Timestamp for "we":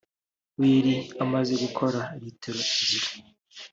0.57-0.65